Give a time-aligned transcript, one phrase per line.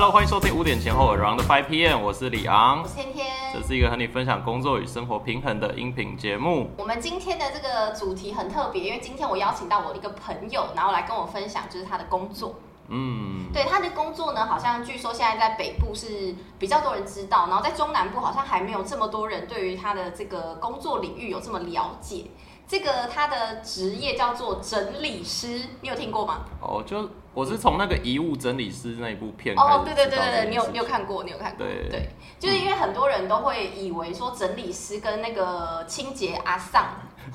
[0.00, 3.60] Hello，欢迎收听五点前后 Around Five PM，我是李昂我，是天天这。
[3.66, 6.70] 是一个和你分享工作与生活平衡的音频节目。
[6.78, 12.54] 我们今天的这个主题很特别，因为今天我邀请到我的一个朋友，然后来跟我分享就是他的工作。
[12.86, 22.26] 嗯，对他的工作呢，好像据说现在在北部是比较多人知道，然后在中南部好像还没有这么多人对于他的这个工作领域有这么了解。
[22.68, 26.42] 这个他的职业叫做整理师，你有听过吗？
[26.60, 36.86] 哦，就我是从那个遗物整理师那一部片哦，对对对对对，你有你有看过，你有看过，对就是因为很多人都会以为说整理师跟那个清洁阿丧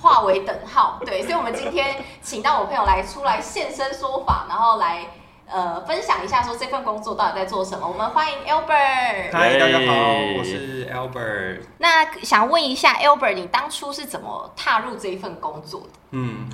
[0.01, 5.07] 化为等号，对，所以我们今天请到我朋友来出来现身说法，然后来
[5.47, 7.87] 呃分享一下说这份工作到底在做什么。
[7.87, 9.31] 我们欢迎 Albert。
[9.31, 11.61] 嗨，大家好，我是 Albert。
[11.77, 15.87] 那想问一下 Albert，你当初是怎么踏入这一份工作的？
[16.11, 16.49] 嗯，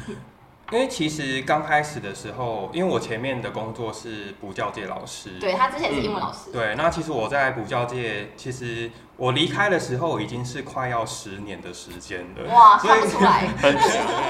[0.72, 12.54] 因为其实刚开始的时候，因为我前面的工作是补教界老师，对他之前是英文老师，对，那其实我在补教界，其实我离开的时候已经是快要十年的时间了。
[12.54, 13.82] 哇，所以看不出来，很久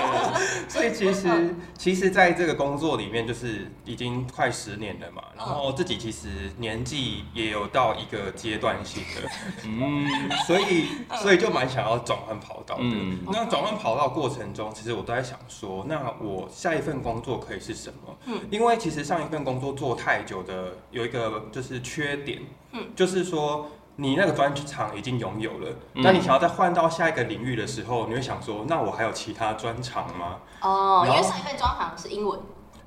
[0.70, 5.24] 所以其实，其实在这个工作里面，就是已经快十年了嘛。
[5.38, 9.30] 然后自己其实年纪也有到一个阶段性的，
[9.66, 10.06] 嗯，
[10.46, 10.86] 所以
[11.22, 12.82] 所以就蛮想要转换跑道的。
[12.84, 18.16] 嗯那转换跑道过程中，其实我都在想说，那我下一份工作可以是什么？
[18.26, 22.42] 嗯因为其实上一份工作做太久的有一个就是缺点，
[22.74, 23.68] 嗯就是说。
[24.02, 30.38] 你那个专长已经拥有了，嗯那你想要再换到下一个领域的时候，你会想说，那我还有其他专长吗？
[30.62, 32.40] 哦，因为上一份专长是英文，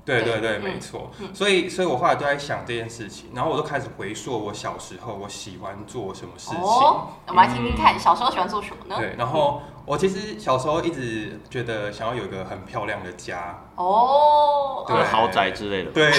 [0.03, 1.11] 对对对没错。
[1.19, 6.59] 嗯所以，所以我后来都在想这件事情，然后我就开始回溯我小时候我喜欢做什么事情。
[6.59, 8.95] 哦，我们来听听看，小时候喜欢做什么呢？
[8.97, 15.03] 对，然后我其实小时候一直觉得想要有一个很漂亮的家，哦，对。
[15.03, 15.91] 豪宅之类的。
[15.91, 16.09] 对，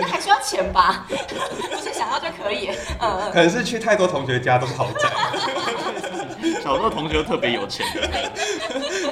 [0.00, 1.04] 那还需要钱吧？
[1.08, 2.70] 不是想要就可以。
[2.98, 5.10] 嗯，可能是去太多同学家都是豪宅，
[6.62, 7.86] 小时候同学特别有钱，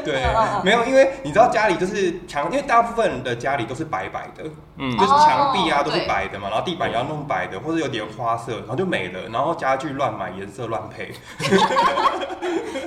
[0.02, 0.22] 对。
[0.64, 4.44] 没有，因为你知道家里就是墙，因为大部分人的家里都是白白的，
[4.78, 4.96] 嗯。
[4.96, 11.14] 就是墙壁啊哦都是白的嘛，然后地板也要弄白的，或者有点花色，然后就没了，然后家具乱买，颜色乱配，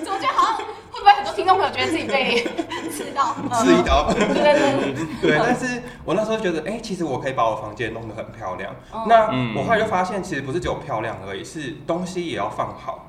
[0.03, 2.43] 怎么觉得好像会不会很多听众朋友觉得自己被
[2.89, 3.35] 刺到？
[3.43, 4.11] 嗯刺一刀。
[4.13, 8.73] 对对对对，但是我那时候觉得，哎、其实我可以把我房间弄得很漂亮。
[8.93, 13.07] 嗯那嗯我后来就发现，其实不是只有漂亮而已，是东西也要放好。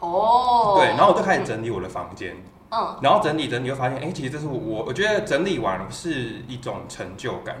[0.00, 2.36] 哦，对，然后我就开始整理我的房间，
[2.70, 7.56] 嗯，然后整理整理，就发现，哎、其实这是我，我觉得整理完是一种成就感。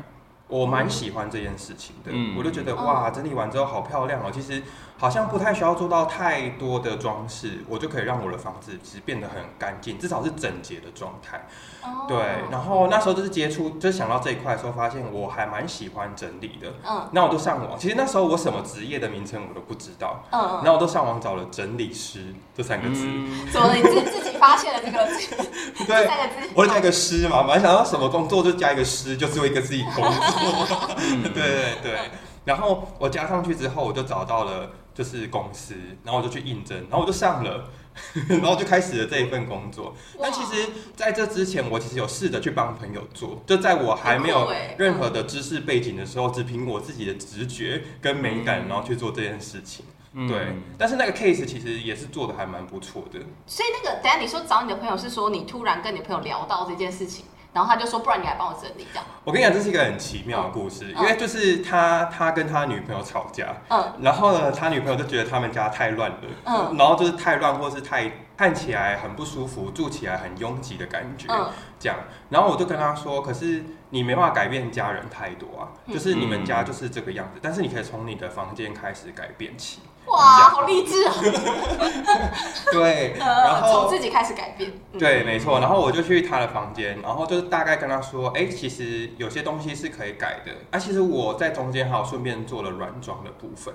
[0.46, 4.30] 我蛮喜欢这件事情的，嗯我就觉得嗯哇，整理完之后好漂亮哦。
[4.32, 4.62] 其实
[4.98, 11.46] 好像不太需要做到太多的装饰，我就可以让我的房子其实变得很干净，至少是整洁的状态。
[11.82, 12.18] 哦对，
[12.50, 16.72] 然后那时候就是接触，就是想到这一块的时候，发现我还蛮喜欢整理的。
[16.86, 23.06] 嗯那我就上网，其实那时候我什么职业的名称我都不知道，嗯然后我都上网找了整理师这三个字。
[23.52, 23.72] 怎么？
[23.72, 24.98] 你自自己发现了这个
[25.78, 26.50] 这对，三个字？
[26.54, 30.12] 我就加一个师嘛，本来想到什么工作就加一个师，就只有一个自己工作。
[30.98, 31.98] 嗯对对对。
[32.48, 37.68] 然后我加上去之后，我就找到了就是公司，然后我就去应征，然后我就上了，
[38.26, 39.94] 然后就开始了这一份工作。
[40.18, 49.84] 但其实在这之前，我其实有试着去帮朋友做，就在我还没有任何的知识背景的时候，只凭我自己的直觉跟美感，嗯然后去做这件事情。
[50.14, 53.18] 嗯对，但是那个 case 其实也是做的还蛮不错的。
[53.46, 59.04] 所以那个，等下你说找你的朋友是说你突然跟你朋友聊到这件事情，然后他就说，不然你来帮我整理这样。
[59.24, 71.48] 我跟你讲，这是一个很奇妙的故事，嗯因为就是他他跟他女朋友吵架，嗯然后呢，他女朋友就觉得他们家太乱了，嗯然后就是太乱或是太看起来很不舒服，住起来很拥挤的感觉，嗯
[71.80, 71.98] 这样。
[72.28, 79.80] 然后我就跟他说，可是你没办法改变家人太多啊，嗯就是你们家就是这个样子，但是你可以从你的房间开始改变起。
[80.10, 81.12] 哇，好励志哦！
[82.72, 84.70] 对，然后，从自己开始改变。
[84.92, 85.60] 嗯，对，没错。
[85.60, 90.52] 然后我就去他的房间，然后就是大概跟他说，哎、其实有些东西是可以改的。
[90.70, 93.74] 啊，其实我在中间还有顺便做了软装的部分，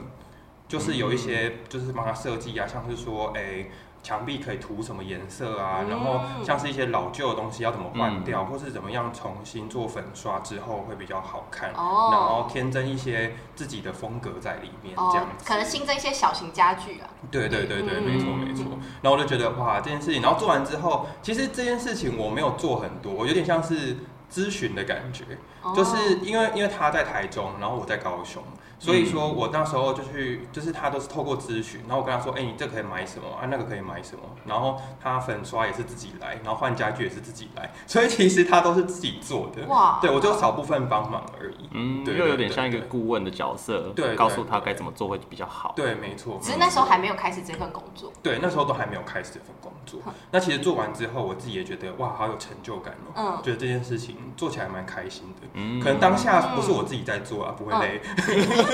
[0.67, 3.65] 就是有一些就是帮他设计啊，像是说，哎、
[4.03, 15.45] 墙壁可以涂什么颜色啊，嗯然后像是一些老旧的东西要怎么换掉，或是怎么样重新做粉刷之后会比较好看，然后哦添增一些自己的风格在里面，这哦样，子。
[15.45, 17.07] 可能新增一些小型家具啊。
[17.31, 18.65] 对对对对，嗯没错没错。
[19.01, 23.95] 然后我就觉得哇，这件事情，然后做完之后，其实这件事情我没有做很多，我有点像是
[24.29, 25.23] 咨询的感觉，
[25.61, 28.43] 哦就是因为因为他在台中，然后我在高雄，
[28.83, 33.47] 所以说我那时候就去，就是他都是透过咨询，然后我跟他说，哎、你这可以买什么啊？
[33.49, 34.23] 那个可以买什么？
[34.45, 39.65] 然后他粉刷也是自己来，然后换家具也是自己来， 所以其实他都是自己做的。
[39.67, 41.69] 哇，对我就少部分帮忙而已。
[41.71, 45.73] 嗯，对又有点像一个顾问的角色，对对告诉他该怎么做会比较好。
[45.77, 46.37] 对，没错。
[46.41, 48.11] 只是那时候还没有开始这份工作。
[48.21, 50.01] 对，那时候都还没有开始这份工作。
[50.31, 55.47] 那其实做完之后，我自己也觉得哇，好有成就感哦、嗯，觉得这件事情做起来蛮开心的。
[55.53, 58.01] 嗯可能当下不是我自己在做啊，不会累。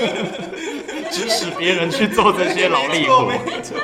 [1.10, 3.26] 支持别人去做这些劳力活。
[3.26, 3.76] 没错。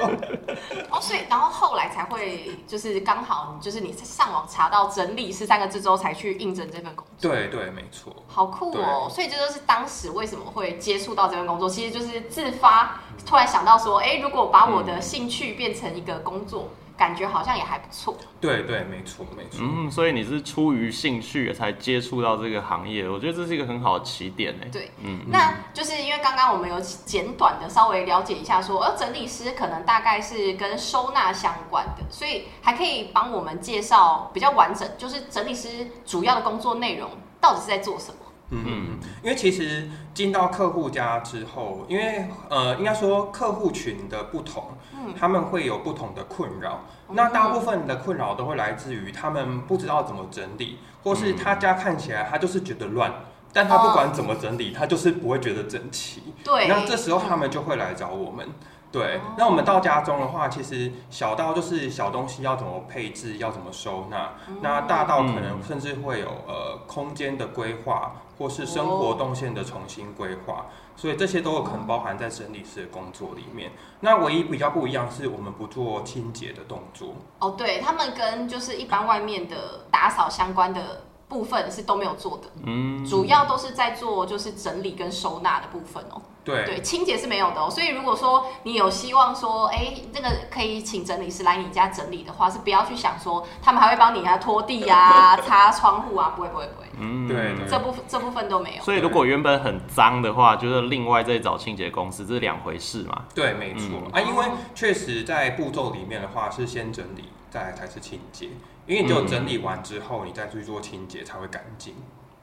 [0.90, 7.30] 哦，所以然后后来才会就是刚好就是你上网查到整理十三个字之后才去应征这份工作。
[7.30, 8.14] 对对，没错。
[8.26, 9.08] 好酷哦！
[9.10, 18.16] 所以这就是当时为什么会接触到这份工作，其实就是自发突然想到说，哎，如果把我的兴趣变成一个工作，感觉好像也还不错。
[18.40, 19.60] 对对，没错没错。
[19.60, 24.66] 嗯，所以你是出于兴趣才接触到这个行业，我觉得这是一个很好的起点呢。
[24.72, 37.10] 对，嗯，那就是因为刚刚我们有简短的稍微了解一下说，呃，整理师可能大概是跟收纳相关的，所以还可以帮我们介绍比较完整，就是整理师主要的工作内容
[37.40, 38.16] 到底是在做什么。
[38.50, 44.64] 嗯嗯，因为其实进到客户家之后，因为呃，应该说客户群的不同，
[44.94, 45.14] 嗯。
[45.19, 46.81] 他们会有不同的困扰。
[47.10, 53.12] 那大部分的困扰都会来自于他们不知道怎么整理，或是他家看起来他就是觉得乱，
[53.52, 56.34] 但他不管怎么整理，他就是不会觉得整齐。
[56.44, 58.46] 对，那这时候他们就会来找我们。
[58.90, 64.31] 对，那我们到家中的话，其实小到就是小东西要怎么配置，要怎么收纳，
[64.62, 73.73] 那大到可能甚至会有呃空间的规划，或是生活动线的重新规划，所以这些都有可能包含在整理师的工作里面。
[74.00, 77.15] 那唯一比较不一样是我们不做清洁的动作。
[77.38, 86.21] 哦，对他们跟就是一般外面的打扫相关的部分是都没有做的，嗯，主要都是在做就是整理跟收纳的部分哦。
[86.46, 87.69] 对，对，清洁是没有的哦。
[87.69, 98.82] 所以如果说你有希望说，哎，这个可以请整理师来你家整理的话，是不要去想说他们还会帮你啊拖地啊、 擦窗户啊，不会不会不会，嗯对对这部分这部分都没有。
[98.84, 103.25] 所以如果原本很脏的话，就是另外再找清洁公司，这是两回事嘛。
[103.34, 108.49] 对，没错、嗯啊，因为哦确实在步骤里面的话是先整理，再来才是清洁。
[108.87, 111.94] 因为你只有嗯整理完之后，你再去做清洁才会干净。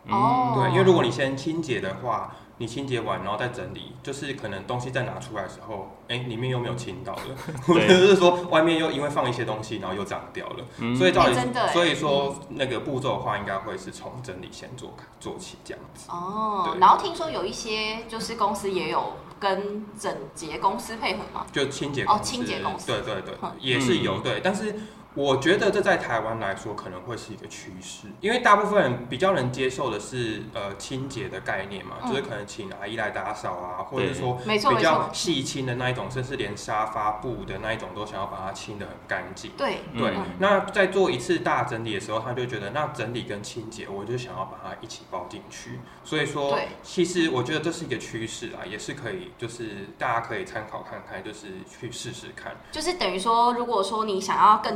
[0.09, 7.21] 哦，对，因为如果你先清洁的话，你清洁完然后再整理，就是可能东西再拿出来的时候，哎、里面又没有清到了，
[7.65, 10.65] 或者是说外面又因为放一些东西，然后又脏掉了。
[10.77, 10.95] 嗯。
[10.95, 11.73] 所以照理哎真的哎。
[11.73, 16.09] 所以说那个步骤的话，应该会是从整理先做做起这样子。
[16.09, 21.45] 哦，然后听说有一些就是公司也有跟整洁公司配合嘛。
[21.51, 22.88] 就清洁哦，清洁公司。
[22.88, 24.75] 对对对嗯，也是有对，但是
[25.15, 39.51] 我觉得这在台湾来说可能会是一个趋势，因为大部分人比较能接受的是呃清洁的概念嘛，嗯就是可能请阿姨来打扫啊，或者是说比较，细清的那一种，甚至连沙发布的那一种都想要把它清得很干净。
[39.57, 45.80] 对对，嗯那在做一次大整理的时候，他就觉得那整理跟清洁，我就想要把它一起包进去。
[46.04, 52.56] 所以说对，其实我觉得这是一个趋势啊，也是可以，就是大家可以参考看看，就是去试试看。
[52.71, 54.75] 就是等于说，如果说你想要更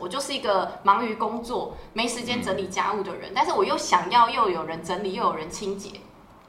[0.00, 5.90] 我就是一个忙于工作、没时间整理家务的人，但是我又想要又有人整理，又有人清洁，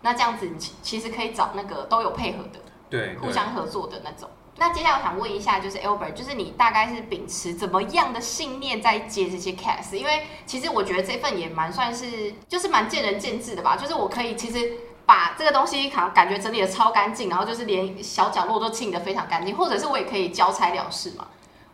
[0.01, 2.59] 那这样子你其其实可以找那个都有配合的、
[2.89, 4.29] 对，互相合作的那种。
[4.59, 9.95] 那接下来我想问一下，就是 Albert，就是你大概是秉持怎么样的信念在接这些 case？
[9.95, 13.75] 因为其实我觉得这份也蛮算是，就是蛮见仁见智的吧。
[13.75, 14.71] 就是我可以其实
[15.05, 21.27] 把这个东西感感觉整理的超干净，然后就是连小角落都清理的非常干净，或者是我也可以交差了事嘛。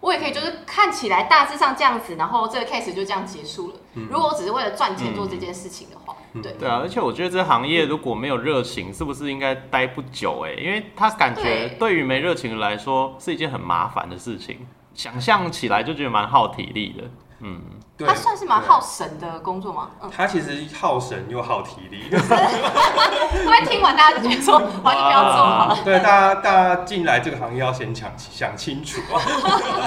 [0.03, 3.75] 我也可以就是看起来大致上这样子，然后这个 case 就这样结束了。
[3.93, 6.51] 如果我只是为了赚钱做这件事情的话，对。
[6.59, 10.43] 对啊，而且我觉得这行业如果没有热情，是不是应该待不久？
[10.45, 17.05] 哎，因为他感觉对对于没热情的来说是一件很麻烦的事情，想象起来就觉得蛮耗体力的。
[17.45, 17.61] 嗯，
[17.97, 19.91] 对它算是蛮耗神的工作吗？
[20.01, 22.05] 嗯，它其实耗神又耗体力。
[22.09, 25.77] 会不会听完大家就觉得说，哇，你不要做好了。
[25.83, 29.21] 对，大家大家进来这个行业要先想想清楚啊。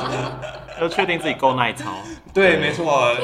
[0.81, 1.91] 要确定自己够耐操。
[2.35, 3.15] 对，没错。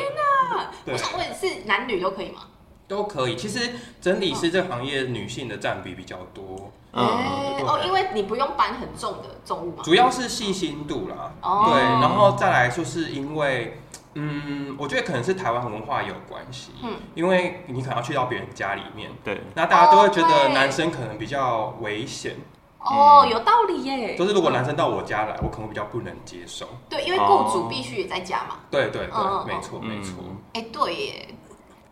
[0.85, 2.41] 对我，想问，是男女都可以吗？
[2.89, 3.37] 都可以。
[3.37, 3.71] 其实
[4.01, 9.83] 整理师这个行业女性的占比比较多，嗯，对哎哦，因为你不用搬很重的重物嘛。
[9.83, 11.33] 主要是细心度啦。
[11.43, 13.82] 哦对，然后再来就是因为，
[14.14, 16.73] 嗯，我觉得可能是台湾文化有关系。
[16.83, 22.37] 嗯因为你可能要去到别人家里面，对，那大家都会觉得男生可能比较危险。
[22.78, 24.16] 哦，有道理耶。
[24.16, 26.66] 就是如果男生到我家来，我可能比较不能接受。
[26.88, 28.57] 对，因为雇主必须也在家嘛。
[28.71, 30.14] 对对对，没错没错。
[30.19, 31.28] 嗯哎，对耶。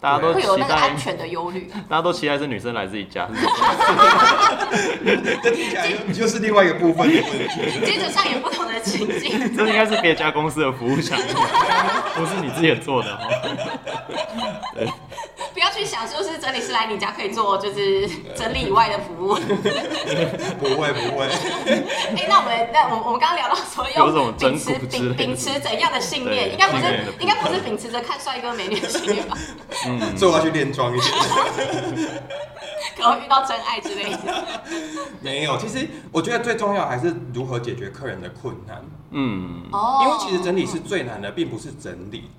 [0.00, 1.70] 大家都会有期待那个安，全的忧虑。
[1.88, 3.36] 大家都期待是女生来自己家，是
[5.42, 7.84] 这听起来就就是另外一个部分的问题。
[7.84, 9.38] 接着上演不同的情境。
[9.54, 11.24] 这应该是别家公司的服务项目，
[12.16, 13.18] 不是你自己做的哦。
[15.60, 19.34] 不要去想，说是整理师来你家可以做就是整理以外的服务。
[20.58, 21.26] 不 会不会，
[22.16, 26.48] 哎、那我们那我我们刚刚聊到说有种用秉持秉秉持怎样的信念？
[26.48, 29.36] 对应该不是应该不是秉持着看帅哥美女的信念吧？
[29.86, 31.12] 嗯，所以我要去练妆一点。
[32.96, 34.18] 可能遇到真爱之类的。
[35.20, 42.30] 没有，其实我觉得最重要还是如何解决客人的困难，嗯，哦因为其实整理是最难的，并不是整理。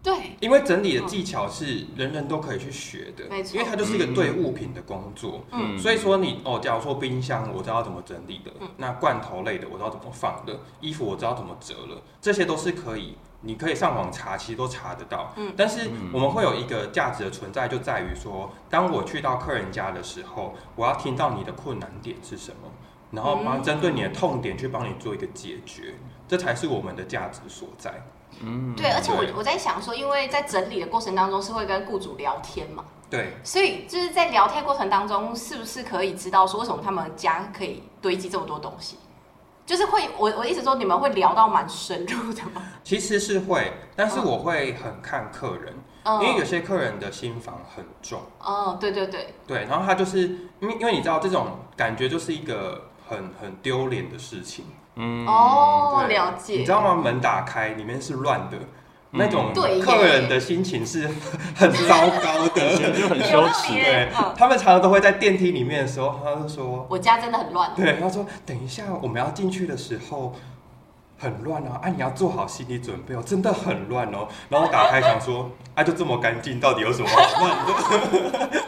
[0.00, 5.44] 对因为整理的技巧是人人都可以去学的，没错因为它就是一个对物品的工作。
[5.52, 15.32] 嗯所以说你哦，假如说冰箱我知道怎么整理的，嗯那罐头类的我知道怎么放的，衣服我知道怎么折了，这些都是可以，你可以上网查，其实都查得到。
[15.36, 22.70] 嗯但是嗯我们会有一个价值的存在，就在于说，当我去到客人家的时候，我要听到你的困难点是什么，
[23.10, 25.96] 然后帮嗯针对你的痛点去帮你做一个解决，
[26.28, 28.00] 这才是我们的价值所在。
[28.42, 38.96] 嗯，对，而且我我在想说，因为在整理的过程当中是会跟雇主聊天嘛，对，所以就是在聊天过程当中，是不是可以知道说为什么他们家可以堆积这么多东西？
[39.66, 42.62] 就是会，我我意思说，你们会聊到蛮深入的吗？
[42.82, 45.74] 其实是会，但是我会很看客人。
[46.04, 46.22] 嗯。
[46.22, 50.20] 因为有些客人的心房很重，哦，对对对，对，然后他就是
[50.60, 54.64] 因为因为你知道这种感觉就是一个很很丢脸的事情，
[54.98, 56.54] 嗯，哦，对了解。
[56.58, 56.94] 你知道吗？
[57.02, 58.58] 门打开里面是乱的，
[59.12, 61.08] 那种对耶客人的心情是
[61.56, 62.92] 很糟糕的。
[62.92, 63.80] 就很羞耻理。
[63.80, 67.70] 对嗯，他们常常都会在电梯里面的时候，他就说，我家真的很乱。
[67.74, 70.34] 对，他说等一下我们要进去的时候。
[71.20, 74.28] 很乱哦，啊，你要做好心理准备哦，真的很乱哦。
[74.48, 78.62] 然后打开想说， 啊，就这么干净，到底有什么好乱的？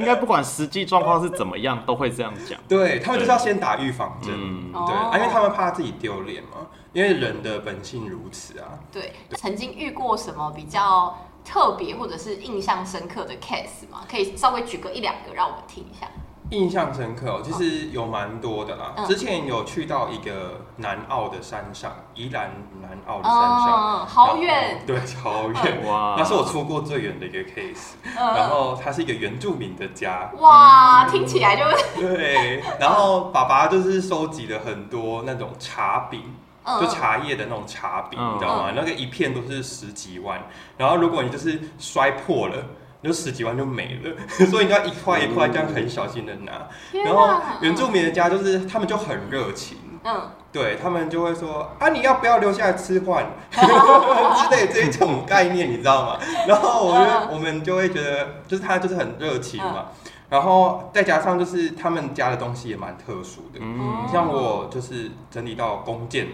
[0.00, 2.58] 应该不管实际状况是怎么样，都会这样讲。
[2.66, 4.32] 对他们就是要先打预防针，
[4.72, 8.78] 对，啊因为他们怕自己丢脸嘛，因为人的本性如此啊。
[8.90, 14.00] 对，曾经遇过什么比较特别或者是印象深刻的 case 吗？
[14.10, 16.06] 可以稍微举个一两个让我们听一下。
[16.50, 18.92] 印象深刻哦，其实有蛮多的啦。
[18.96, 19.06] 嗯。
[19.06, 22.50] 之前有去到一个南澳的山上，宜兰
[22.82, 24.82] 南澳的山上，嗯，好远。
[24.86, 25.86] 对，超远。
[25.86, 31.64] 哇，那是我出过最远的一个 case，然嗯，后它是一个原住民的家，哇，听起来就
[32.00, 36.22] 对，然后爸爸就是收集了很多那种茶饼，
[36.64, 36.80] 嗯。
[36.80, 38.34] 就茶叶的那种茶饼，嗯。
[38.34, 38.72] 你知道吗？
[38.74, 40.42] 那个一片都是十几万，
[40.76, 42.56] 然后如果你就是摔破了。
[43.02, 44.14] 你就十几万就没了，
[44.46, 46.68] 所以你要一块一块这样很小心的拿。
[46.92, 53.26] 天然后原住民的家就是他们就很热情，嗯，对他们就会说啊，你要不要留下来吃饭？
[53.50, 56.18] 之类这一种概念，你知道吗？
[56.46, 57.28] 然后我嗯。
[57.28, 59.86] 就我们就会觉得，就是他就是很热情嘛。
[60.28, 66.28] 然后再加上就是他们家的东西也蛮特殊的，嗯，像我就是整理到弓箭，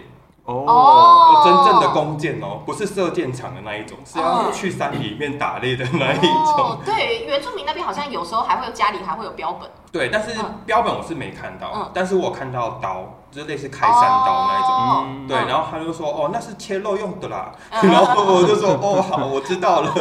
[0.46, 1.42] 哦，哦。
[1.44, 6.30] 真正的弓箭哦，不是射箭场的那一种，是要去山里面打猎的那一种。
[6.56, 9.70] 哦，对，原住民那边好像有时候还会有家里还会有标本。
[9.92, 10.60] 对，但是嗯。
[10.64, 11.90] 标本我是没看到，嗯。
[11.92, 13.04] 但是我看到刀，
[13.36, 15.28] 就是类似开山刀那一种。
[15.28, 17.52] 对，然后他就说：“哦，那是切肉用的啦。
[17.70, 19.94] 嗯然后我就说：“哦，好，我知道了。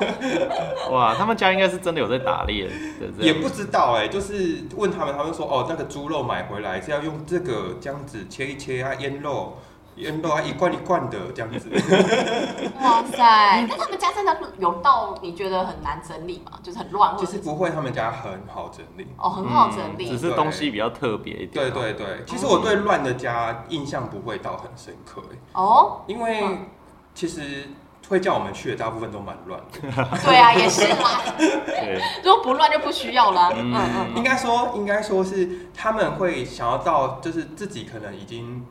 [0.90, 2.70] 哇，他们家应该是真的有在打猎
[3.18, 9.58] 也不知道哎、就是问他们，他们说：“哦，那个猪肉买回来是要用这个这样子切一切啊，腌肉，
[9.96, 11.68] 腌肉啊，一罐一罐的这样子。
[12.80, 16.52] 哇塞，那他们家真的有到你觉得很难整理吗？
[16.62, 19.06] 就是很乱，或者是其实不会，他们家很好整理。
[19.16, 20.08] 哦很好整理。
[20.08, 21.50] 嗯只是东西比较特别一点。
[21.52, 26.66] 对对对，其实我对乱的家印象不会到很深刻、欸，哦，因为嗯
[27.14, 27.68] 其实
[28.08, 29.80] 会叫我们去的大部分都蛮乱的。
[30.24, 31.22] 对啊，也是啦。
[31.38, 33.50] 对，如果不乱就不需要啦。
[33.54, 38.64] 嗯嗯嗯应该说，应该说是他们会想要到，就是自己可能已经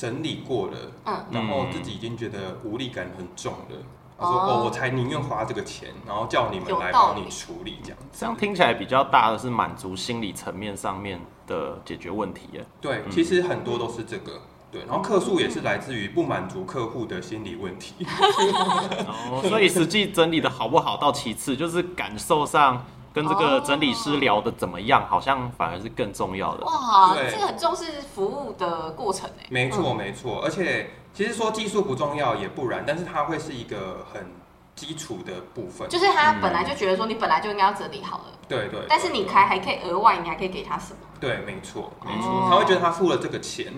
[0.00, 3.76] 整理过了，嗯然后自己已经觉得无力感很重了。
[4.18, 7.98] 他说：“哦哦，我才宁愿花这个钱，然后叫你们来帮你处理这样。
[8.10, 14.40] 这样听起来比较大的是满足心理层面上面的解决问题耶。”对，嗯其实很多都是这个。
[14.72, 18.06] 对，然后客诉也是来自于不满足客户的心理问题。
[18.06, 26.64] 哦，所以实际整理的好不好到其次，就是感受上跟这个整理师聊的怎么样，好像反而是更重要的。
[26.64, 29.46] 哇，对这个很重视服务的过程哎。
[29.50, 30.40] 没错，没错。
[30.42, 34.30] 而且其实说技术不重要也不然，但是它会是一个很
[34.74, 35.88] 基础的部分。
[35.88, 38.80] 就是他本来就觉得说你本来就应该要整理好了，对对。
[38.88, 40.98] 但是你还还可以额外，你还可以给他什么？
[41.20, 43.72] 对，没错，没错，哦他会觉得他付了这个钱，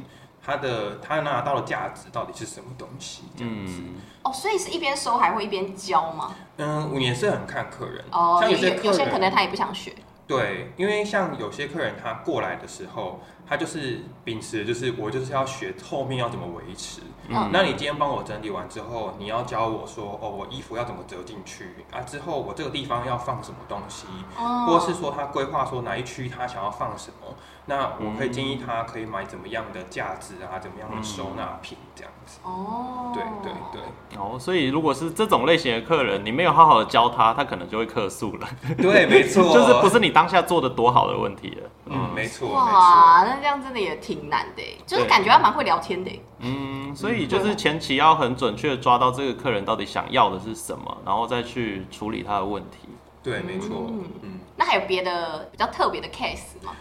[0.44, 3.22] 他的他拿到的价值到底是什么东西？
[3.37, 3.80] 这样子。
[3.80, 6.34] 嗯，哦，哦，所以是一边收还会一边教吗？
[6.56, 9.94] 嗯，我也是很看客人，哦，像有些客有些可人能他也不想学。
[10.26, 17.02] 对，因为像有些客人他过来的时候，他就是秉持就是我就是要学后面要怎么维持。
[17.28, 22.00] 嗯那你今天帮我整理完之后，你要教我说哦，我衣服要怎么折进去啊？
[22.00, 24.06] 之后我这个地方要放什么东西，
[24.38, 27.34] 哦或者是说他规划说哪一区他想要放什么，
[27.66, 32.40] 那我可以建议他可以买怎么样的价值啊，怎么样的收纳品这样子。
[32.42, 41.71] 哦，对对对哦，所以如果是这种类型的客人，你没有好好的教他，他可能就会客诉了，对，没错， 就是不是你当下做的多好的问题了。
[41.87, 42.64] 嗯，没错没错。
[42.64, 46.11] 哇，那这样真的也挺难的，就是感觉他蛮会聊天的。
[46.40, 52.88] 嗯，所以就是前期要很准确的抓到这个客人到底想要的是什么，然后再去处理他的问题。
[53.23, 54.40] 对，没错嗯，嗯。
[54.57, 56.73] 那还有别的比较特别的 case 吗？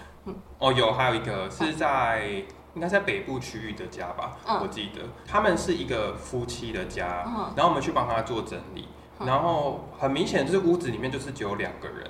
[0.59, 2.43] 哦，有，还有一个是在
[2.75, 4.59] 应该在北部区域的家吧，嗯。
[4.61, 5.01] 我记得。
[5.27, 7.51] 他们是一个夫妻的家，嗯。
[7.55, 8.87] 然后我们去帮他做整理，
[9.19, 9.27] 嗯。
[9.27, 12.09] 然后很明显就是屋子里面就是只有两个人，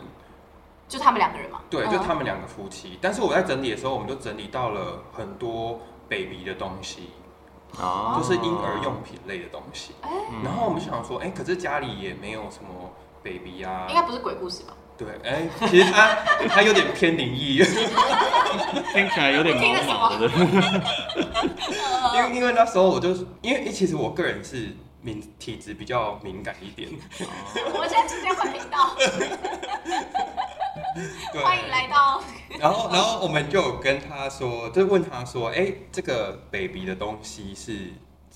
[0.88, 1.62] 就他们两个人嘛。
[1.70, 1.92] 对，嗯。
[1.92, 3.00] 就他们两个夫妻。
[3.02, 7.12] 但是我在整理的时候，我们就整理到了很多 baby 的东西，
[7.80, 8.18] 啊。
[8.18, 9.96] 就是婴儿用品类的东西。
[10.44, 12.92] 然后我们就想说，哎、可是家里也没有什么
[13.24, 13.88] baby 啊。
[13.88, 14.74] 应，该不是鬼故事吧？
[15.04, 16.16] 对，哎、其实他
[16.48, 17.60] 他有点偏灵异。
[18.94, 20.28] 听起来有点毛毛的，
[22.16, 26.90] 因为因为那时候我就是因为其实我个人是敏体质比较敏感一点，
[27.74, 28.94] 我们现在直接换频道，
[31.34, 32.22] 对，欢迎来到。
[32.60, 37.94] 然后然后我们就有跟他说，就问他说，哎、这个 baby 的东西是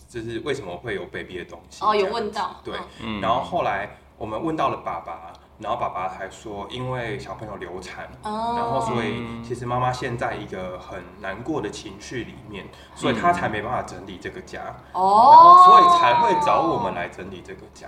[0.08, 1.84] 就是为什么会有 baby 的东西？
[1.84, 2.62] 哦，有问到。
[2.64, 8.06] 对嗯嗯然后后来我们问到了爸爸，然后爸爸还说，因为小朋友流产。
[8.24, 14.60] 哦，然后，所以嗯其实妈妈现在一个很难过的情绪里面，所以她才没办法整理这个家。
[14.92, 17.88] 哦，然后所以才会找我们来整理这个家。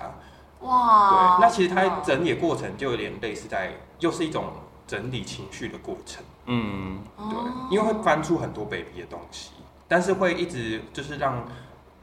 [0.62, 1.38] 哇。
[1.38, 4.45] 对，那其实它嗯整理的过程就有点类似在，又是一种
[4.88, 6.24] 整理情绪的过程。
[6.45, 9.51] 嗯，对哦，因为会翻出很多 baby 的东西，
[9.89, 11.43] 但是会一直就是让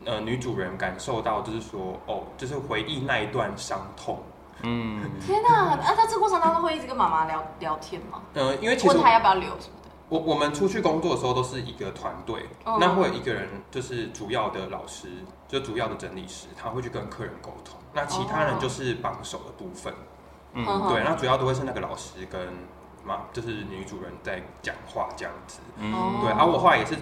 [0.04, 4.18] 呃女主人感受到，就是说哦，就是回忆那一段伤痛。
[4.62, 5.76] 嗯，天哪！
[5.82, 8.22] 那在这过程当中会一直跟妈妈聊聊天吗？
[8.34, 9.90] 呃，因为其实问他要不要留什么的？
[10.08, 15.08] 我我们出去工作的时候都是一个团队，嗯那会有一个人就是主要的老师，
[15.48, 19.92] 就主要的整理师，他会去跟客人沟通，那其他人就是帮手的部分。
[20.52, 22.40] 嗯嗯对，那主要都会是那个老师跟
[23.04, 25.58] 妈，就是女主人在讲话这样子。
[25.78, 26.94] 嗯对，而、我后来也是，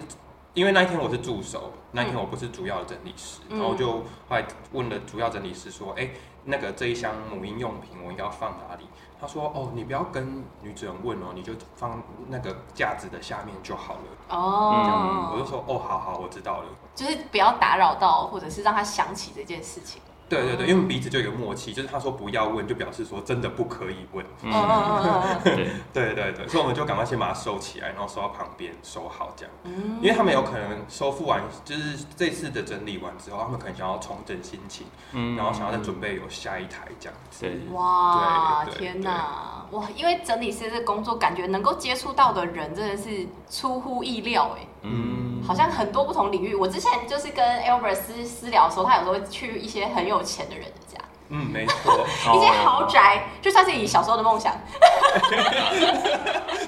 [0.54, 3.92] 因为那一天我是助手，那一天我不是主要的整理师，嗯然后就
[4.28, 6.08] 后来问了主要整理师说，哎、
[6.44, 8.86] 那个这一箱母婴用品我应该要放哪里？
[9.20, 14.00] 他说，哦，你不要跟女主人问哦，你就放那个架子的下面就好了。
[14.28, 16.68] 哦，我就说，哦，好好，我知道了。
[16.94, 20.02] 就是不要打扰到，或者是让他想起这件事情。
[20.32, 24.24] 对对对，因为彼此就有个默契，就是他说不要问，就表示说真的不可以问。
[25.44, 25.54] 对，
[25.92, 26.14] 对。
[26.14, 29.54] 对对，所以我们就赶快先把它收起来，然后收到旁边收好这样。
[29.64, 29.98] 嗯。
[30.00, 35.36] 因为他们有可能收复完，就是这次的整理完之后，他们可能想要重整心情，嗯。
[35.36, 37.44] 然后想要再准备有下一台这样子。
[37.44, 37.60] 对。
[37.72, 39.66] 哇，天哪！
[39.70, 46.54] 哇，因为整理师这工作，感觉能够接触到的人真的是出乎意料哎，嗯，好像很多不同领域。
[46.54, 54.54] 我之前就是跟 Albert 私私聊的时候，他有时候会去一些很有钱的人的家，嗯，没错，一些豪宅，就算是你小时候的梦想。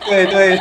[0.06, 0.58] 对对。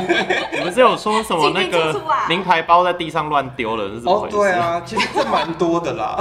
[0.54, 4.38] 你们是有说什么 那个名牌包在地上乱丢了，是怎么哦回，事？
[4.38, 6.18] 对，啊， 其实这蛮多的啦。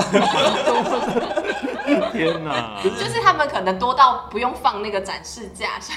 [2.12, 5.96] 天哪，就是他们可能多到不用放那个展示架上。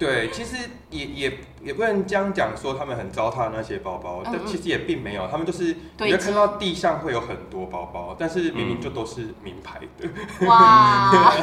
[0.00, 0.56] 对，其实
[0.88, 10.46] 也也也不能这样讲说他们很糟蹋那些包包，嗯嗯但其实也并没有，他们就是你会看到地上会有很多包包，但是明明就都是名牌的。
[10.46, 11.34] 哇，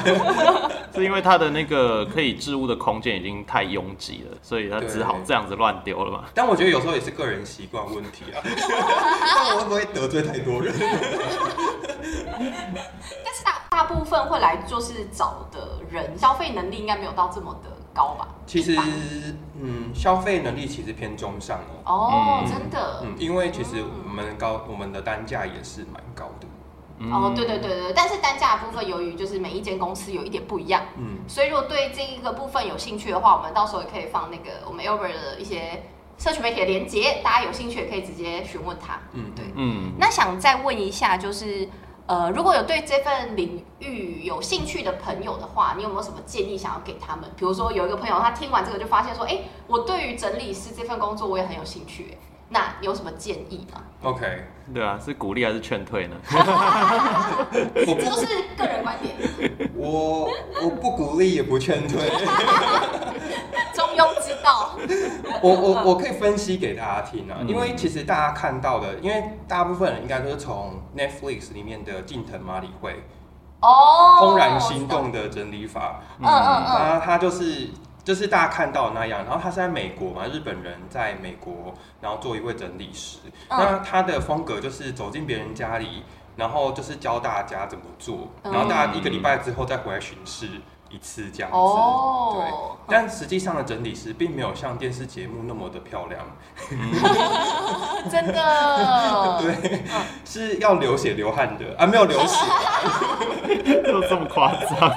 [0.95, 6.23] 是因为它的那个可以置物的空间已经太拥挤了，所以它只好这样子乱丢了嘛。
[6.33, 8.41] 但我觉得有时候也是个人习惯问题啊。
[8.43, 10.73] 但我会不会得罪太多人？
[13.23, 18.27] 但是大大部分会来就是找的人，消费能力应该没有到这么的高吧？
[18.45, 18.77] 其实，
[19.59, 21.91] 嗯，消费能力其实偏中上哦。
[21.93, 26.47] 哦，嗯真的，嗯，因为其实我们高，我们的单价也是蛮高的。
[26.99, 35.83] 嗯哦，对对对对，但是单价的部分，由于就是每一间公司有一点不一样，嗯，所以如果对这一个部分有兴趣的话，我们到时候也可以放那个我们 Uber 的一些
[36.17, 38.99] 社群媒体的连接，大家有兴趣也可以直接询问他。
[39.13, 41.67] 嗯，对嗯，那想再问一下，就是
[42.07, 47.29] 呃，如果有对这份领域有兴趣的朋友的话，你有没有什么建议想要给他们？
[47.35, 52.17] 比如说有一个朋友他听完这个就发现说，哎，我对于整理师这份工作我也很有兴趣，哎
[52.49, 54.25] 那有什么建议吗？OK，
[54.73, 56.15] 对啊，是鼓励还是劝退呢？
[57.75, 58.25] 这都是
[58.57, 60.29] 个人观点，我
[60.63, 62.09] 我不鼓励也不劝退，
[63.97, 64.71] 中庸之道。
[65.41, 73.03] 我我我可以分析给大家听啊，嗯因为其实大家看到的，因为大部分人应该都是从 Netflix 里面的近藤麻里惠
[73.59, 77.69] 哦，怦然心动的整理法，嗯嗯嗯，那他就是
[78.03, 83.17] 就是大家看到的那样，然后他是在美国嘛，日本人在美国，然后做一位整理师。
[83.25, 86.03] 嗯那他的风格就是走进别人家里，
[86.35, 90.47] 然后就是教大家怎么做，嗯然后大家一个礼拜之后再回来巡视
[90.89, 91.57] 一次这样子。
[91.57, 92.51] 哦，对，
[92.87, 96.21] 但实际上的整理师并没有像电视节目那么的漂亮，
[98.09, 99.83] 真的， 对，
[100.25, 101.65] 是要流血流汗的。
[101.77, 102.37] 啊，没有流血，
[103.85, 104.93] 就这么夸张？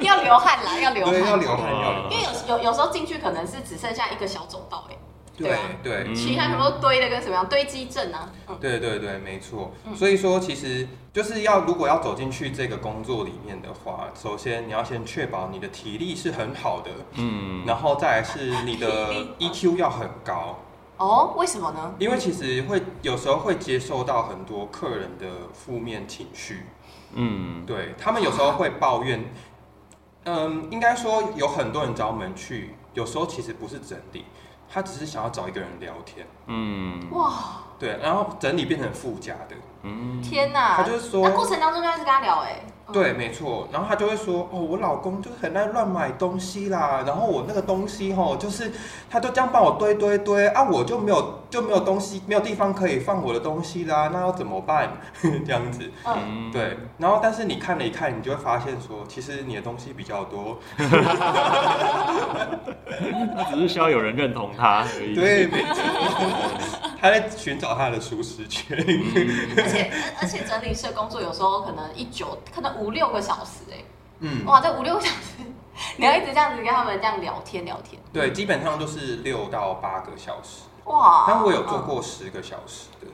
[0.00, 1.40] 要流汗啦，要流对，要汗。
[1.40, 4.96] 流汗，要流汗，因为有有有时候进去可能是只剩下一个小走道，哎，
[5.38, 7.48] 对对其他全部都堆的跟什么样？
[7.48, 8.30] 堆积症啊。
[8.48, 9.72] 嗯对对对，没错。
[9.86, 20.58] 嗯所以说，其实就是要如果要走进去这个工作里面的话，首先你要先确保你的体力是很好的，嗯，然后再来是你的 EQ 要很高，
[20.96, 21.94] 哦，为什么呢？
[21.98, 26.64] 因为其实会有时候会接受到很多客人的负面情绪，
[27.14, 29.24] 嗯，对他们有时候会抱怨。
[30.24, 34.24] 嗯，应该说有很多人找我们去，有时候其实不是整理，
[34.70, 37.32] 他只是想要找一个人聊天，嗯，哇，
[37.78, 40.76] 对，然后整理变成附加的，嗯，天哪！
[40.76, 43.68] 他就是说那过程当中就开始跟他聊，哎，嗯对，，没错。
[43.70, 48.72] 然后他就会说：“哦，我老公就是很爱乱买东西啦，然后我那个东西吼，就是
[49.10, 54.90] 他就这样帮我堆堆堆啊，我就没有就没有东西，没有地方可以放我的东西啦，那要怎么办？
[55.22, 56.78] 这样子，嗯，嗯，对。
[56.96, 60.86] 然后但是你看了一看，你就会发现说，其实你的东西比较多， 他
[63.50, 65.14] 只是需要有人认同他而已。
[65.14, 66.87] 对，没错。
[67.00, 68.76] 他在寻找他的舒适圈。
[68.86, 73.76] 嗯，而且而且整理师的工作有时候可能一久，可能五六个小时，哎，
[74.20, 75.44] 嗯，哇，这五六个小时，
[75.96, 77.64] 你要一直这样子跟他们这样聊天。
[77.64, 81.24] 聊天，对，基本上都是六到八个小时，哇！
[81.26, 83.06] 但我有做过十个小时的。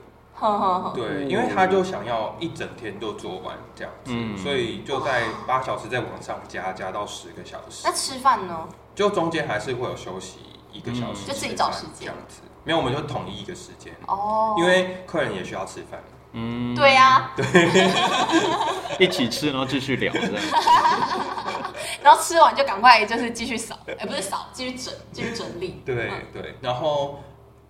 [0.94, 4.37] 对，因为他就想要一整天都做完这样子，嗯。
[4.37, 7.83] 所以就在八小时再往上加，加到十个小时。
[7.85, 8.68] 那，吃饭呢？
[8.94, 11.29] 就中间还是会有休息一个小时，嗯。
[11.29, 12.01] 就自己找时间。
[12.01, 12.42] 这样子。
[12.64, 16.03] 没有，我们就统一一个时间，哦，因为客人也需要吃饭。
[16.33, 17.44] 嗯，对呀、对。
[18.98, 20.33] 一起吃，然后继续聊，这样。
[22.03, 25.83] 然后吃完就赶快就是继续扫，哎、不是扫，继续整，继续整理。
[25.85, 26.22] 对嗯。
[26.33, 27.22] 对，然后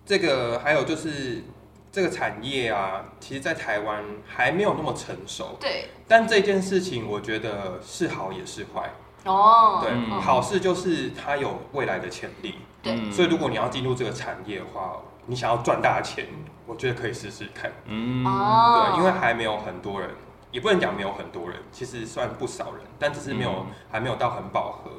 [0.05, 1.43] 这个还有就是
[1.91, 8.89] 这个产业啊，其实在台湾还没有那么成熟，对，但这件事情我觉得是好也是坏。
[9.25, 10.21] 哦，对，嗯。
[10.21, 12.55] 好事就是它有未来的潜力。
[12.85, 12.93] 对。
[12.93, 13.11] 嗯。
[13.11, 16.25] 所以如果你要进入这个产业的话，你想要赚大钱，
[16.65, 17.71] 我觉得可以试试看。
[17.85, 20.09] 嗯，哦，对，因为还没有很多人，
[20.51, 23.65] 也不能讲没有很多人，其实算不少人，但只是没有、嗯。
[23.91, 24.91] 还没有到很饱和，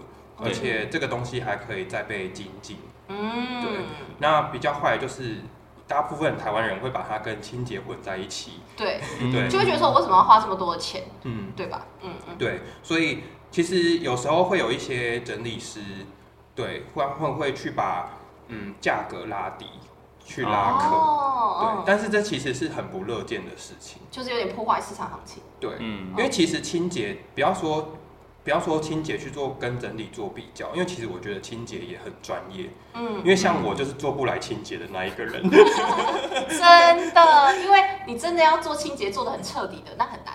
[0.44, 2.76] 而且这个东西还可以再被精进。
[3.08, 3.70] 嗯，对。
[4.18, 5.36] 那比较坏的就是。
[5.88, 9.30] 大部分台湾人会把它跟清洁混在一起，对，嗯。
[9.30, 9.48] 对。
[9.48, 11.86] 就会觉得说我为什么要花这么多的钱，嗯，对吧？
[12.02, 13.20] 嗯嗯，对，所以
[13.52, 15.78] 其实有时候会有一些整理师，
[16.56, 18.10] 对，会会会去把
[18.48, 19.66] 嗯价格拉低，
[20.24, 24.00] 去拉客，对哦，，但是这其实是很不乐见的事情。
[24.10, 25.42] 就是有点破坏市场行情。
[25.60, 27.92] 对，嗯因为其实清洁，不要说
[28.42, 35.42] 不要说清洁去做跟整理做比较，因为其实我觉得清洁也很专业，嗯因，为像我就是做不来清洁的那一个人。
[36.48, 40.34] 真的，因为你真的要做清洁做的很彻底的，那很难。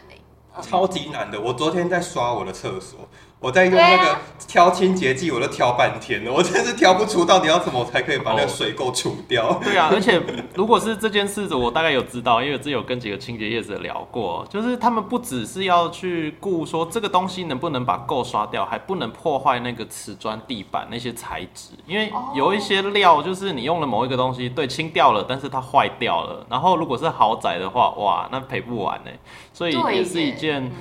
[0.62, 1.40] 超级难的。
[1.40, 3.08] 我昨天在刷我的厕所，
[3.42, 9.60] 我在用那个挑清洁剂，我都挑半天了，我真是挑不出到底要怎么才可以把那个水垢除掉。
[9.64, 10.22] 对啊，而且
[10.54, 29.10] 如果是这件事，我大概有知道，因为我之前有跟几个清洁业者聊过，就是他们不只是要去顾说这个东西能不能把垢刷掉，还不能破坏那个瓷砖地板那些材质，因为有一些料就是你用了某一个东西，对，清掉了，但是它坏掉了，然后如果是豪宅的话，哇，那赔不完呢，
[29.52, 30.72] 所以也是一件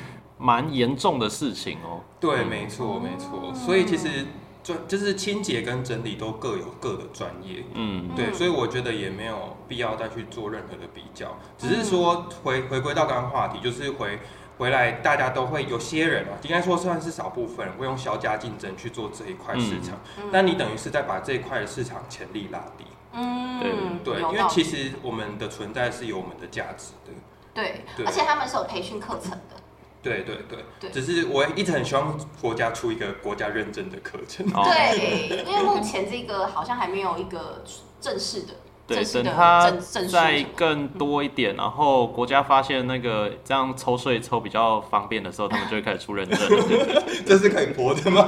[0.40, 2.00] 蛮严重的事情哦。
[2.18, 3.52] 对，没错，没错。
[3.54, 4.26] 所以其实
[4.62, 7.62] 专就是清洁跟整理都各有各的专业。
[7.74, 14.18] 嗯对，嗯所以我觉得也没有必要再去做任何的比较，只是说回回归到刚刚话题，就是回
[14.56, 22.84] 回来大家都会有些人啊，应该说算是少部分人会用销价竞争去做这一块市场，嗯那你等于是在把这一块的市场潜力拉低。
[23.12, 27.12] 嗯，对，因为其实我们的存在是有我们的价值的。
[27.52, 29.59] 对，对而且他们是有培训课程的。
[30.02, 34.46] 对对对，对只是我一直很希望国家出一个国家认证的课程。
[34.54, 37.62] 哦对，因为目前这个好像还没有一个
[38.00, 38.54] 正式的。
[38.94, 39.70] 对，等它
[40.10, 46.38] 再更多一点，然后国家发现那个这样抽税抽比较方便的时候，他们就会开始出认证。
[47.24, 48.26] 这是可以播的吗？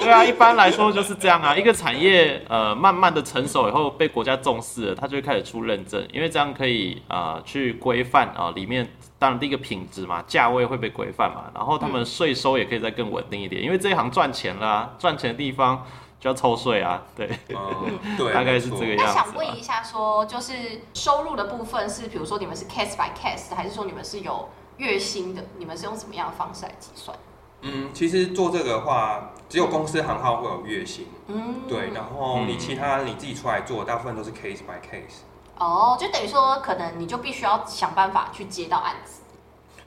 [0.00, 1.56] 对啊，一般来说就是这样啊。
[1.56, 8.86] 一个产业呃慢慢的成熟以后，被国家重视了，它就会开始出认证，因为这样可以呃去规范啊里面。
[9.20, 15.84] 当然，第一个品质嘛，价位会被规范嘛，然后他们税收也可以再更稳定一点，因为这一行赚钱啦、赚钱的地方
[16.20, 20.52] 就要抽税啊，对，嗯，对， 大概是这个样子啊想问一下说就是
[20.94, 25.42] 收入的部分是，比如说你们是 case by case，的还是说你们是有月薪的？
[25.56, 27.16] 你们是用什么样的方式来计算？
[27.60, 35.22] 嗯，其实做这个的话，只有公司行号会有月薪，嗯，对，然后你其他你自己出来做，大部分都是 case by case。
[35.58, 39.22] 哦，就等于说，可能你就必须要想办法去接到案子。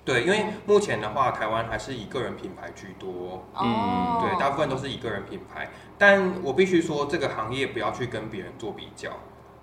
[0.03, 5.69] 对，因为目前的话，台湾还是以个人品牌居多，嗯，对，大部分都是以个人品牌。
[6.01, 9.11] 但我必须说，这个行业不要去跟别人做比较，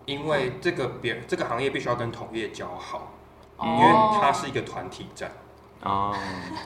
[0.06, 3.12] 因为这个别这个行业必须要跟同业交好，
[3.60, 5.32] 因为它是一个团体战。
[5.82, 6.14] 哦，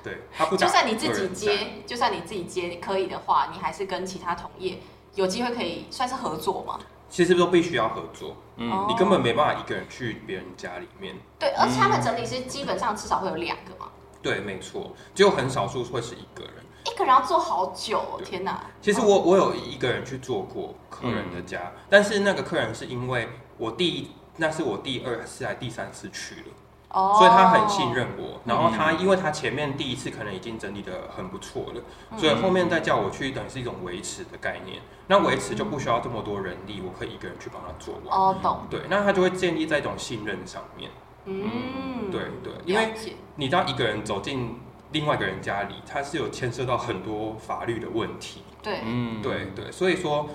[0.04, 4.78] 对，它不打就算你自己接，就算你自己接可以的话，你还是跟其他同业
[5.14, 6.78] 有机会可以算是合作嘛？
[7.08, 11.16] 其实都必须要合作，嗯哦你根本没办法一个人去别人家里面。
[11.38, 16.51] 对，而且他们整理师基本上至少会有两个嘛，对，没错，只有很少数会是一个人。
[16.84, 18.60] 一个人要做好久、哦，天哪！
[18.80, 26.46] 其实我我有一个人去做过客人的家，但是那个客人是因为我第一那是我第二次还第三次去了，
[26.90, 28.40] 哦，所以他很信任我。
[28.44, 34.80] 然后他因为他前面第一次可能已经整理的很不错了，嗯所以后面再叫我去，等于是一种维持的概念。
[35.08, 38.18] 那维持就不需要这么多人力，我可以一个人去帮他做完。
[38.18, 40.90] 哦，懂，对，那他就会建立在一种信任上面。
[41.24, 42.94] 嗯，对对，因为
[43.36, 44.58] 你当一个人走进
[44.92, 48.42] 另外一个人家里，他是有牵涉到很多法律的问题。
[48.62, 50.28] 对，嗯，对对，所以说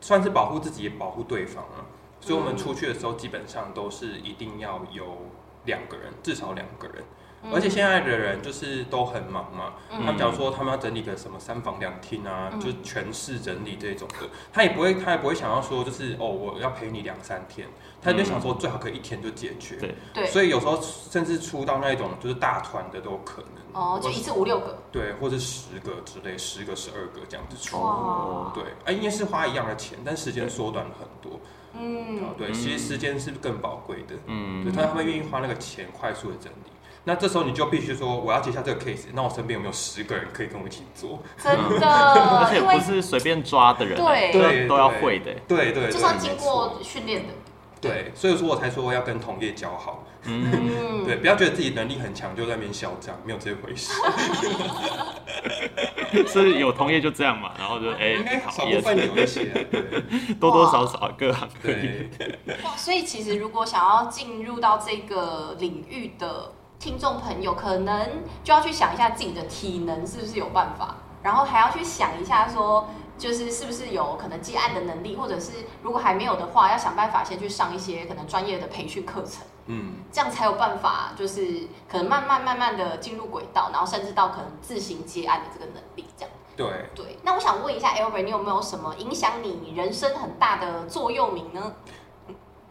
[0.00, 1.84] 算是保护自己，也保护对方啊。
[2.20, 5.30] 所以我们出去的时候，基本上都是一定要有
[5.64, 7.04] 两个人，至少两个人。
[7.52, 17.68] 而且现在的人就是都很忙嘛，嗯他们假如说他们要整理个什么三房两厅啊，嗯就是全市整理这种的，他也不会，他也不会想要说就是哦，我要陪你两三天，
[18.02, 19.76] 他就想说最好可以一天就解决。
[19.76, 23.65] 对对，所以有时候甚至出到那种就是大团的都有可能。
[23.76, 27.78] 哦，就一次五六个，对，或者十个之类，十个、十二个这样子出。
[27.78, 31.38] 哇，对，啊，应该是花一样的钱，但时间缩短了很多。
[31.78, 34.14] 嗯啊，对，其实时间是更宝贵的。
[34.26, 36.70] 嗯对，嗯，他们愿意花那个钱快速的整理。
[37.04, 41.20] 那这时候你就必须说，我要接下这个 case，那我身边有没有十个人可以跟我一起做？
[41.40, 47.34] 真的 而的，且不是随便抓的人，对都要对都要会的，对对，就是要经过训练的，
[47.80, 50.04] 对，所以说我才说要跟同业交好。
[50.28, 53.92] 嗯，嗯，对，不要觉得自己能力很强就在那边嚣张，没有这回事。
[56.26, 59.44] 是有同业就这样嘛，然后就哎应该讨厌，少部分有一些
[60.40, 62.08] 多多少少各行各业，
[62.64, 68.08] 哇，所以其实如果想要进入到这个领域的听众朋友，可能
[68.42, 75.52] 就要去想一下自己的体能是不是有办法，然后还要去想一下说，就是是不是有可能接案的能力，或者是
[75.82, 86.30] 如果还没有的话，要想办法先去上一些可能专业的培训课程，嗯，这样才有办法，就是可能慢慢慢慢的进入轨道，然后甚至到可能自行接案的这个能力，这样。
[86.56, 86.66] 对。
[86.94, 91.72] 对，那我想问一下 Albert，你有没有什么影响你人生很大的座右铭呢？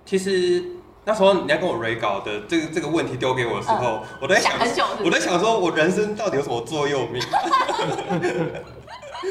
[0.05, 0.63] 其实
[1.03, 7.21] 那时候你要跟我 re 稿的这个这个问题丢给我的时候，我在想，想很久是是我在想说，我人生到底有什么座右铭？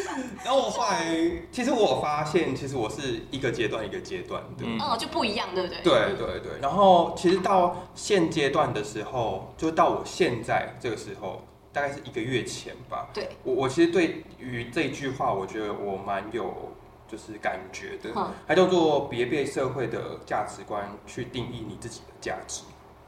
[0.45, 1.15] 然后我后来，
[1.53, 4.65] 其实我发现，其实我是一个阶段一个阶段的。
[4.65, 5.83] 嗯嗯，就不一样，对不对？
[5.83, 13.09] 对对对，然后其实到现阶段的时候，就到我现在这个时候，大概是一个月前吧。
[13.13, 16.73] 对，我我其实对于这句话，我觉得我蛮有
[17.09, 18.11] 就是感觉的。
[18.17, 22.63] 嗯它叫做别被社会的价值观去定义你自己的价值。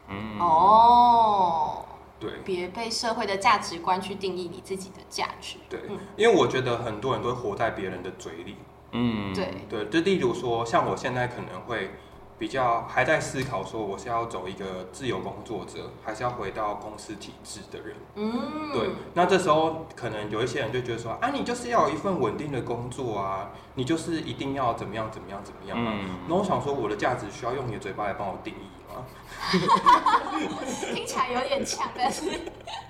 [0.09, 1.85] 嗯，哦，
[2.19, 5.57] 对别被社会的价值观去定义你自己的价值。
[5.69, 8.57] 对嗯，因为我觉得很多人都会活在别人的嘴里。
[8.93, 11.91] 嗯，对，对，就例如说，像我现在可能会
[12.39, 17.97] 比较还在思考，说我是要走一个自由工作者，还是要回到公司体制的人。
[18.15, 25.93] 嗯，对，那这时候可能有一些人就觉得说，啊，你就是要有一份稳定的工作啊，你就是一定要怎么样怎么样怎么样啊。
[25.93, 29.07] 嗯，那我想说，我的价值需要用你的嘴巴来帮我定义吗？
[30.95, 32.23] 听起来有点呛，但是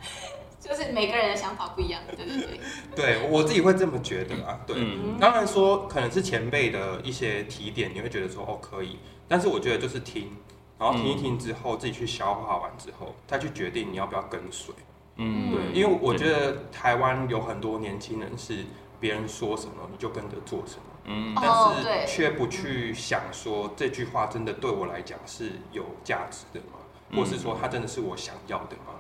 [0.61, 2.01] 就是每个人的想法不一样。
[2.17, 2.61] 对对对，
[2.95, 4.61] 对我自己会这么觉得啊。
[4.67, 10.37] 对，嗯当然说可能是前辈的一些提点，你会觉得说哦可以，但是我觉得就是听，
[10.79, 14.75] 然后听一听之后，自己去消化完之后，再去决定你要不要跟随。
[15.17, 18.65] 嗯，对，因为我觉得台湾有很多年轻人是
[19.01, 21.35] 别人说什么你就跟着做什么，嗯。
[21.37, 22.07] 但哦对。
[22.07, 26.79] 是却不去想说这句话真的对我来讲是有价值的吗？
[27.11, 27.19] 嗯。
[27.19, 28.95] 或是说它真的是我想要的吗？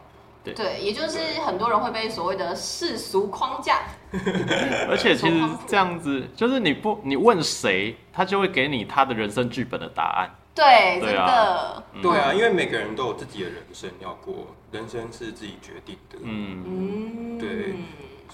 [0.44, 3.80] 对，对也就是很多人会被所谓的世俗框架，
[4.88, 10.30] 而且其实这样子，就是你不你问谁，他就会给你他的人生剧本的答案。
[10.54, 11.26] 对，真对啊。
[11.26, 12.02] 的，嗯。
[12.02, 16.18] 对啊，因为每个人都有自己的人生要过，人生是自己决定的。
[16.22, 17.74] 嗯，嗯，对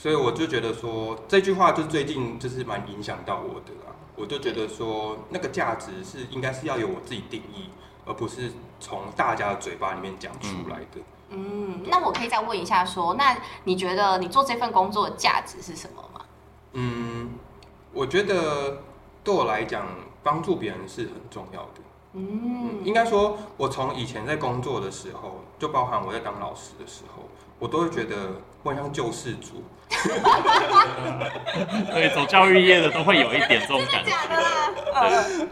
[0.03, 3.95] 所以我就觉得说这句话就最近就是蛮影响到我的啦。
[4.17, 7.71] 我就觉得说那个价值是应该是要由我自己定义，
[8.05, 11.01] 而不是从大家的嘴巴里面讲出来的。
[11.29, 16.21] 嗯，那我可以再问一下说那你觉得你做这份工作的价值是什么吗？
[16.73, 17.31] 嗯，
[17.93, 18.83] 我觉得
[19.23, 19.87] 对我来讲，
[20.25, 21.81] 帮助别人是很重要的。
[22.15, 27.23] 嗯，嗯，应该说，我从以前在工作的时候，就包含我在当老师的时候，
[27.61, 28.33] 我都会觉得
[28.65, 29.63] 我很像救世主。
[31.93, 34.11] 对，走教育业的都会有一点这种感觉。
[34.11, 34.73] 假的啦，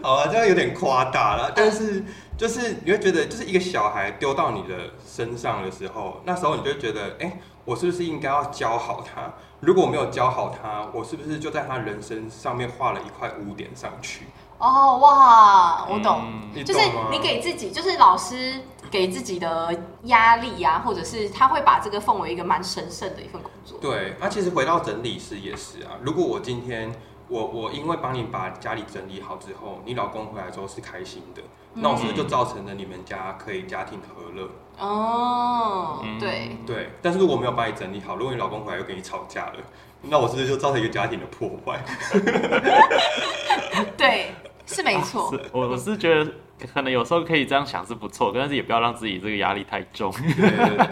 [0.02, 2.04] 好啊，这样有点夸大了，但是
[2.36, 4.74] 就是你会觉得，就是一个小孩丢到你的
[5.06, 9.32] 身上的时候，那时候你就觉得，哎、我是不是应该要教好他？
[9.60, 14.26] 如果我没有教好他，我是不是就在他人生上面画了一块污点上去？
[14.60, 16.22] 哦哇，我懂。
[16.24, 17.08] 嗯就是你懂吗？
[17.12, 19.72] 你给自己，就是老师给自己的
[20.04, 23.78] 压力啊，或者是他会把这个奉为一个蛮神圣的一份工作。
[23.80, 25.92] 对，那、其实回到整理师也是啊。
[26.02, 26.92] 如果我今天
[27.28, 31.42] 我我因为帮你把家里整理好之后，你老公回来之后是开心的，
[31.74, 34.50] 那我是不是就造成了你们家可以家庭和乐？
[34.80, 36.90] 哦，嗯对，对。
[37.00, 39.58] 但是如果没有帮你整理好，如果你老公回来又跟你吵架了，
[40.02, 41.80] 那我是不是就造成一个家庭的破坏？
[43.96, 44.34] 对，
[44.74, 45.30] 是没错。
[45.36, 46.30] 是我我是觉得
[46.72, 50.12] 可能有时候可以这样想是不错，但是也不要让自己这个压力太重。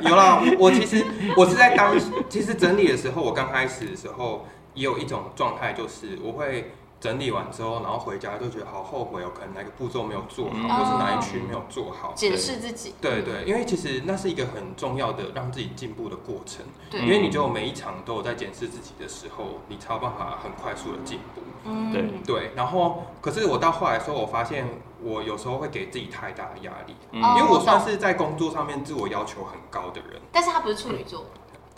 [0.01, 0.43] 有啦。
[0.59, 1.05] 我其实
[1.37, 1.95] 我是在当
[2.29, 10.69] 其实整理的时候，我刚开始的时候也有一种状态，就是我会整理完之后，然后回家就觉得好后悔哦，可能哪个步骤没有做好，嗯。
[10.69, 12.13] 或是哪一区没有做好。
[12.17, 17.01] 检视自己，对对，因为其实那是一个很重要的让自己进步的过程，对。
[17.01, 21.43] 因为你就每一场都有在检视自己的时候，你才有办法很快速的进步。
[21.65, 21.93] 嗯。
[21.93, 22.09] 对。
[22.27, 24.67] 对，然后可是我到后来的时候，我发现
[25.01, 30.21] 我有时候会给自己太大的压力，因为我算是在工作上面自我要求很高的人。
[30.33, 31.27] 但是他不是处女座，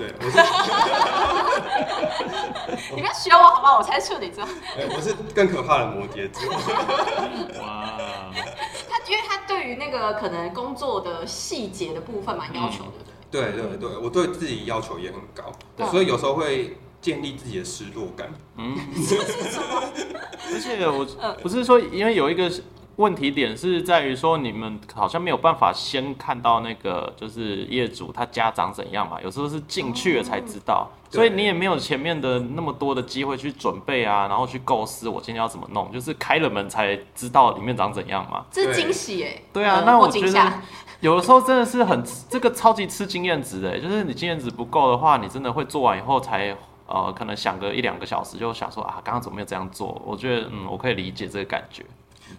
[0.01, 0.39] 对， 我是
[2.97, 3.77] 你不要学我好吗？
[3.77, 4.43] 我才是处女座。
[4.97, 6.51] 我是更可怕的摩羯座。
[7.61, 8.01] 哇，
[8.89, 18.33] 他因为他对于那个可能工作的细节的部分蛮要求的，对对对，我对自己要求也很高，对所以有时候会建立自己的失落感。
[18.57, 18.75] 嗯，
[20.55, 21.05] 而且我
[21.43, 22.51] 不是说，因为有一个
[23.01, 38.45] 问题点是在于说，你们好像没有办法先看到那个就是业主他家长怎样嘛，有时候是进去了才知道，所以你也没有前面的那么多的机会去准备啊，然后去构思我今天要怎么弄，就是开了门才知道里面长怎样嘛。
[38.51, 39.41] 这是惊喜哎。
[39.51, 40.53] 对啊呃那我觉得
[41.01, 46.55] 有的时候真的是很这个超级吃经验值的，就是你经验值不够的话，你真的会做完以后才
[46.87, 49.99] 呃可能想个一两个小时就想说啊，刚刚怎么没有这样做？
[50.05, 51.83] 我觉得嗯，我可以理解这个感觉。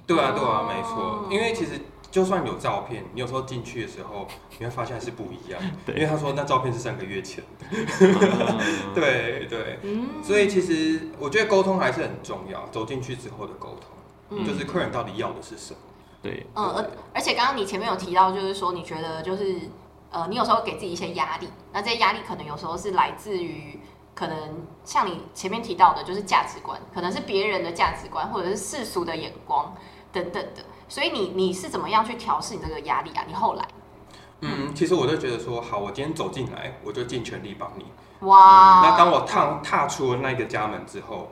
[0.08, 1.28] 对啊，对啊，哦没错。
[1.30, 4.28] 因为其实就算有照片，你有时候进去的时候，
[4.60, 5.62] 你会发现还是不一样。
[5.86, 7.44] 对因为他说那照片是三个月前
[8.94, 12.68] 对 对，嗯，所以其实我觉得沟通还是很重要。
[12.72, 15.80] 走进去之后的沟通，嗯就是客人到底要的是什么。
[16.22, 19.56] 对，嗯，而而且刚刚你前面有提到，就是说你觉得就是
[20.12, 23.80] 呃，你有时候给自己一些压力，那这些压力可能有时候是来自于
[24.22, 24.38] 可能
[24.86, 29.76] 像你前面提到的，就是价值观，可能是别人的价值观，或者是世俗的眼光
[30.14, 30.64] 等等的。
[30.88, 33.24] 所以你你是怎么样去调试你这个压力啊？
[33.28, 33.68] 你后来
[34.42, 37.86] 嗯，其实我就觉得说，好，我今天走进来，我就尽全力帮你。
[38.28, 41.32] 哇，那当我踏踏出了那个家门之后，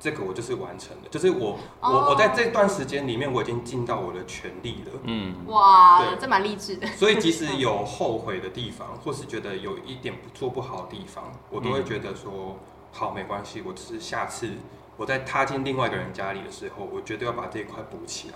[0.00, 4.92] 这个我就是完成了，就是我我哦我在这段时间里面，我已经尽到我的全力了。
[5.04, 6.86] 嗯，哇，对这蛮励志的。
[6.88, 12.56] 所以即使有后悔的地方，或是觉得有一点不做不好的地方，我都会觉得说，
[12.92, 14.50] 好，没关系，我只是下次
[14.96, 18.34] 我在踏进另外一个人家里的时候，我绝对要把这一块补起来。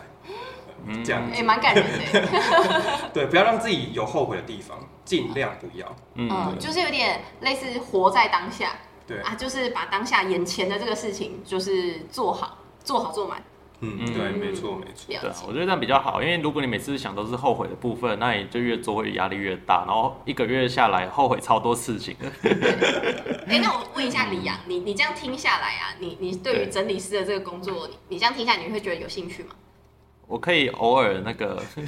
[0.85, 3.11] 嗯这样也蛮感人的。
[3.15, 5.87] 对，不要让自己有后悔的地方，尽量不要。
[6.15, 8.73] 嗯嗯，就是有点类似活在当下
[9.07, 13.43] 对，啊，就是把当下眼前的这个事情就是做好，做好做满。
[13.85, 15.07] 嗯，嗯对，没错，没错。
[15.09, 15.35] 对啊，。
[15.45, 22.31] 我觉得这样比较好，因为如果你每次想都是后悔的部分，那你就越做会压力越大，然后一个月下来后悔超多事情的。
[23.49, 29.51] 哎、那我问一下李阳，你你这样听下来啊，你你对于整理师的这个工作，你你这样听下来，你会觉得有兴趣吗？
[30.33, 31.79] 我可以偶尔那个，什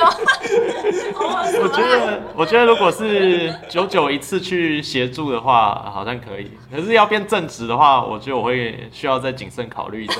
[0.00, 0.08] 么？
[1.18, 6.50] 偶尔我觉得我觉得如果是久久一次去协助的话，好像可以。
[6.74, 10.14] 可是要变正直的话，我觉得我会需要再谨慎考虑一下。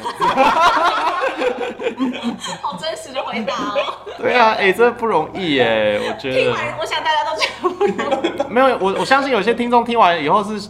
[2.60, 3.94] 好真实的回答哦。
[4.18, 6.36] 对啊，哎、这不容易耶，我觉得。
[6.38, 8.52] 听完，我想大家都觉得不容易。
[8.52, 10.68] 没有，我我相信有些听众听完以后是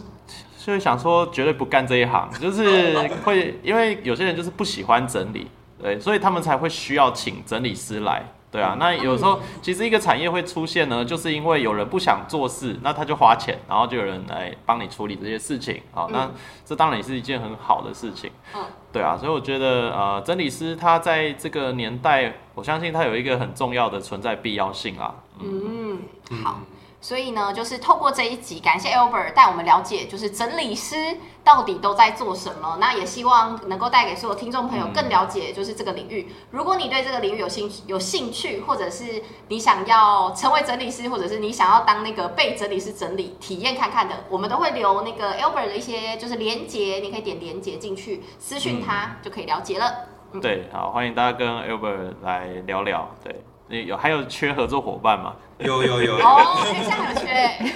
[0.65, 5.45] 就是想说绝对不干这一行， 就是会因为有些人就是不喜欢整理，
[5.79, 8.25] 对，所以他们才会需要请整理师来。
[8.51, 15.79] 对啊，那有时候其实一个产业会出现呢，就是因为有人不想做事，那他就花钱，然后就有人来帮你处理这些事情。
[15.91, 16.31] 好，那
[16.65, 18.31] 这当然也是一件很好的事情。
[18.55, 25.13] 嗯对啊，所以我觉得呃，整理师他在这个年代，我相信他有一个很重要的存在必要性啦。
[25.39, 25.99] 嗯，
[26.43, 26.61] 好。
[27.05, 30.95] 所以呢，就是透过这一集，感谢 Albert 带我们了解，就是整理师
[31.43, 32.79] 到底都在做什么。
[32.81, 36.27] 那也希望能够带给所有听众朋友更了解，就是这个领域。
[36.49, 49.93] 如果你对这个领域有兴有兴趣，或者是你想要成为整理师，或者是你想要当那个被整理师整理体验看看的，我们都会留那个 Albert 的一些就是连接，你可以点连接进去私讯他、就可以了解了。
[50.41, 53.07] 对，好，欢迎大家跟 Albert 来聊聊。
[53.23, 55.33] 对，你有还有缺合作伙伴吗？
[55.57, 57.29] 有有有，哦，现在有缺，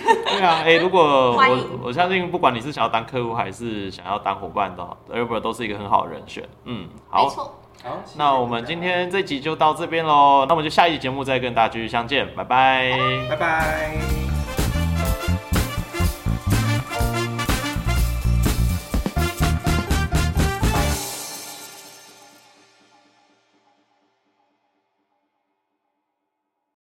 [0.37, 6.47] 对啊，哎、如果我我相信，不管你是想要当客户还是想要当伙伴的，Albert 都是一个很好的人选。
[6.65, 7.59] 嗯，好，没错，
[8.17, 12.91] 那我们今天这集就到这边喽，那我们就下一集节目再跟大家继续相见，拜拜
[13.29, 14.58] 拜拜。